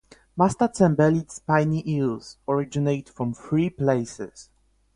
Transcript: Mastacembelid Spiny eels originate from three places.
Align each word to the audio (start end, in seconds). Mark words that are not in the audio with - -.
Mastacembelid 0.35 1.29
Spiny 1.29 1.83
eels 1.87 2.37
originate 2.47 3.07
from 3.07 3.35
three 3.35 3.69
places. 3.69 4.49